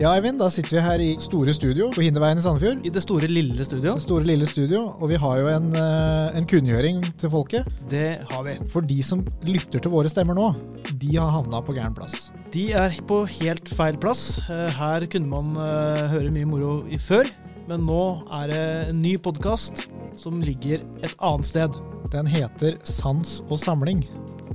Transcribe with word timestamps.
Ja, 0.00 0.14
Eivind, 0.16 0.40
da 0.40 0.46
sitter 0.48 0.78
vi 0.78 0.80
her 0.80 1.02
i 1.04 1.08
store 1.20 1.52
studio 1.52 1.90
på 1.92 2.00
Hinderveien 2.00 2.38
i 2.40 2.42
Sandefjord. 2.44 2.78
I 2.88 2.92
det 2.94 3.02
store, 3.04 3.28
lille 3.28 3.66
studio. 3.68 3.92
Det 3.98 4.04
store, 4.06 4.24
lille 4.24 4.46
studio. 4.48 4.94
Og 4.96 5.10
vi 5.10 5.18
har 5.20 5.40
jo 5.42 5.50
en, 5.52 5.66
eh, 5.76 6.38
en 6.38 6.46
kunngjøring 6.48 7.02
til 7.20 7.28
folket. 7.28 7.68
Det 7.90 8.24
har 8.30 8.42
vi. 8.46 8.54
For 8.72 8.80
de 8.80 9.02
som 9.04 9.26
lytter 9.44 9.78
til 9.84 9.92
våre 9.92 10.08
stemmer 10.08 10.32
nå, 10.34 10.54
de 10.96 11.16
har 11.18 11.28
havna 11.30 11.60
på 11.60 11.74
gæren 11.76 11.94
plass. 11.94 12.30
De 12.50 12.72
er 12.72 12.96
på 13.06 13.26
helt 13.28 13.68
feil 13.68 13.98
plass. 14.00 14.40
Eh, 14.48 14.70
Her 14.70 15.04
kunne 15.04 15.28
man 15.28 15.52
eh, 15.52 16.08
høre 16.08 16.32
mye 16.32 16.48
moro 16.48 16.86
i 16.88 16.96
før, 16.96 17.28
men 17.68 17.84
nå 17.84 18.24
er 18.32 18.46
det 18.48 18.88
en 18.88 19.02
ny 19.02 19.18
podkast 19.18 19.86
som 20.16 20.40
ligger 20.40 20.80
et 21.04 21.14
annet 21.20 21.44
sted. 21.44 21.76
Den 22.10 22.26
heter 22.26 22.78
Sans 22.84 23.42
og 23.50 23.58
samling. 23.58 24.08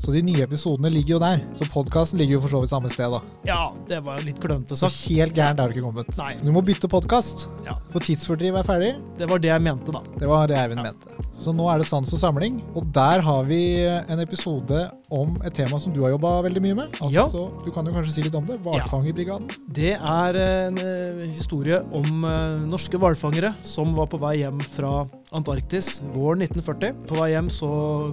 Så 0.03 0.11
de 0.11 0.21
nye 0.21 0.43
episodene 0.43 0.89
ligger 0.91 1.15
jo 1.15 1.19
der. 1.19 1.39
Så 1.55 1.65
podkasten 1.71 2.19
ligger 2.19 2.35
jo 2.37 2.41
for 2.43 2.49
så 2.51 2.61
vidt 2.61 2.69
samme 2.73 2.89
sted, 2.91 3.09
da. 3.13 3.21
Ja, 3.47 3.71
det 3.87 4.01
var 4.03 4.19
litt 4.25 4.39
klønete 4.43 4.75
Så 4.75 4.89
sagt. 4.89 5.07
helt 5.09 5.33
gærent 5.33 5.59
er 5.59 5.71
du 5.71 5.73
ikke 5.79 5.85
kommet. 5.87 6.09
Nei. 6.17 6.33
Du 6.43 6.51
må 6.51 6.61
bytte 6.65 6.89
podkast, 6.91 7.47
Ja, 7.65 7.77
for 7.93 7.99
tidsfordriv 8.03 8.55
er 8.59 8.63
ferdig. 8.67 8.95
det 9.17 9.29
var 9.29 9.39
det 9.39 9.49
jeg 9.53 9.61
mente, 9.61 9.91
da. 9.95 10.01
Det 10.19 10.27
var 10.27 10.47
det 10.47 10.57
Eivind 10.57 10.83
Ja. 10.83 10.91
mente. 10.91 11.07
Så 11.37 11.53
nå 11.55 11.67
er 11.73 11.79
det 11.79 11.87
sans 11.87 12.11
og 12.13 12.19
samling, 12.19 12.61
og 12.75 12.91
der 12.93 13.21
har 13.21 13.43
vi 13.43 13.83
en 13.85 14.19
episode 14.19 14.89
om 15.11 15.37
et 15.45 15.53
tema 15.53 15.77
som 15.79 15.91
du 15.93 16.01
har 16.01 16.11
jobba 16.11 16.41
veldig 16.43 16.61
mye 16.61 16.75
med. 16.75 16.91
Altså, 17.01 17.51
Du 17.65 17.71
kan 17.71 17.85
jo 17.85 17.91
kanskje 17.93 18.11
si 18.13 18.21
litt 18.23 18.35
om 18.35 18.45
det. 18.45 18.59
Hvalfangerbrigaden. 18.63 19.49
Det 19.71 19.93
er 19.95 20.35
en 20.67 20.77
eh, 20.77 21.27
historie 21.33 21.81
om 21.93 22.23
eh, 22.25 22.65
norske 22.67 22.97
hvalfangere 22.97 23.53
som 23.63 23.93
var 23.95 24.07
på 24.07 24.19
vei 24.19 24.37
hjem 24.43 24.61
fra 24.61 25.07
Antarktis 25.33 26.01
våren 26.13 26.41
1940. 26.41 27.07
På 27.09 27.17
vei 27.17 27.31
hjem 27.31 27.47
så 27.49 27.67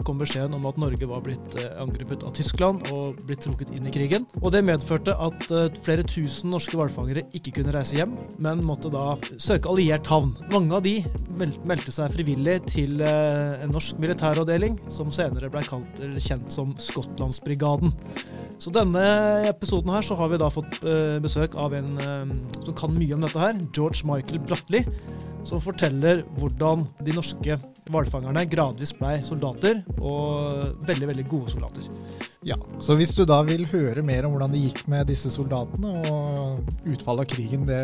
kom 0.07 0.21
beskjeden 0.21 0.55
om 0.57 0.65
at 0.69 0.79
Norge 0.81 1.09
var 1.09 1.21
blitt 1.25 1.57
eh, 1.61 1.75
angrepet 1.83 2.25
av 2.25 2.33
Tyskland 2.37 2.87
og 2.95 3.19
blitt 3.29 3.43
trukket 3.45 3.73
inn 3.77 3.89
i 3.89 3.93
krigen. 3.93 4.25
Og 4.41 4.55
det 4.55 4.63
medførte 4.65 5.13
at 5.21 5.45
eh, 5.53 5.69
flere 5.85 6.07
tusen 6.09 6.53
norske 6.55 6.79
hvalfangere 6.79 7.27
ikke 7.37 7.59
kunne 7.59 7.75
reise 7.77 7.99
hjem, 7.99 8.15
men 8.43 8.65
måtte 8.65 8.93
da 8.93 9.19
søke 9.37 9.69
alliert 9.69 10.09
havn. 10.09 10.33
Mange 10.53 10.79
av 10.79 10.87
de 10.87 10.97
meldte 11.69 11.93
seg 11.93 12.15
frivillig 12.17 12.59
til 12.71 13.05
eh, 13.05 13.61
en 13.61 13.75
norsk 13.77 14.01
militæravdeling, 14.01 14.81
som 14.93 15.13
senere 15.13 15.53
ble 15.53 15.65
kalt, 15.69 16.01
kjent 16.17 16.49
som 16.55 16.73
Skottlandsbrigaden. 16.81 17.93
Så 18.63 18.73
denne 18.73 19.03
episoden 19.51 19.93
her 19.93 20.05
så 20.07 20.17
har 20.17 20.31
vi 20.31 20.39
da 20.39 20.47
fått 20.53 20.77
besøk 21.25 21.57
av 21.59 21.73
en 21.75 21.97
som 22.63 22.77
kan 22.79 22.93
mye 22.95 23.17
om 23.17 23.25
dette 23.25 23.41
her, 23.41 23.57
George 23.75 24.07
Michael 24.07 24.39
Bratli, 24.45 24.85
som 25.47 25.63
forteller 25.63 26.23
hvordan 26.39 26.87
de 27.05 27.15
norske 27.17 27.57
hvalfangerne 27.91 28.45
gradvis 28.51 28.93
ble 28.99 29.17
soldater, 29.27 29.83
og 30.01 30.85
veldig, 30.89 31.09
veldig 31.13 31.27
gode 31.31 31.51
soldater. 31.55 31.89
Ja, 32.43 32.57
Så 32.83 32.97
hvis 32.99 33.13
du 33.15 33.23
da 33.25 33.37
vil 33.47 33.67
høre 33.71 34.03
mer 34.03 34.27
om 34.27 34.33
hvordan 34.35 34.51
det 34.55 34.63
gikk 34.65 34.81
med 34.91 35.07
disse 35.07 35.31
soldatene, 35.31 35.93
og 36.11 36.89
utfallet 36.91 37.23
av 37.23 37.29
krigen, 37.31 37.67
det, 37.69 37.79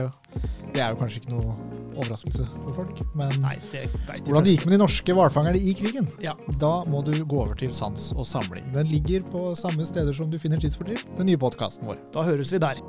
det 0.75 0.83
er 0.83 0.91
jo 0.95 0.99
kanskje 0.99 1.21
ikke 1.23 1.31
noe 1.37 1.55
overraskelse 1.99 2.47
for 2.65 2.75
folk. 2.81 3.03
Men 3.19 3.31
Nei, 3.43 3.55
det 3.71 3.85
vet 3.87 4.27
hvordan 4.27 4.47
det 4.49 4.57
gikk 4.57 4.67
med 4.67 4.75
de 4.77 4.81
norske 4.83 5.15
hvalfangerne 5.15 5.63
i 5.63 5.75
krigen, 5.79 6.11
Ja. 6.23 6.35
da 6.59 6.73
må 6.91 7.05
du 7.07 7.13
gå 7.25 7.39
over 7.45 7.55
til 7.59 7.71
Sans 7.75 8.11
og 8.17 8.27
samling. 8.27 8.67
Den 8.75 8.91
ligger 8.91 9.23
på 9.31 9.53
samme 9.59 9.87
steder 9.87 10.13
som 10.15 10.31
du 10.31 10.39
finner 10.43 10.59
Tidsfordriv, 10.63 11.07
den 11.19 11.31
nye 11.31 11.39
podkasten 11.39 11.87
vår. 11.87 11.99
Da 12.15 12.27
høres 12.27 12.51
vi 12.55 12.59
der. 12.59 12.83